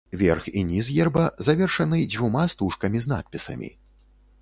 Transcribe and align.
Верх 0.19 0.45
і 0.61 0.63
ніз 0.69 0.87
герба 0.95 1.27
завершаны 1.49 2.01
дзвюма 2.17 2.49
стужкамі 2.57 2.99
з 3.07 3.15
надпісамі. 3.17 3.75